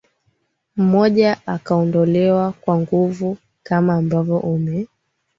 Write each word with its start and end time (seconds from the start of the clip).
mmoja 0.75 1.37
akaondolewa 1.45 2.51
kwa 2.51 2.77
nguvu 2.79 3.37
kama 3.63 3.93
ambavyo 3.93 4.37
umee 4.39 4.85